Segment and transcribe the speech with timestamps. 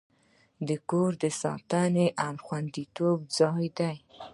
[0.89, 3.95] کور د ساتنې او خوندیتوب ځای دی.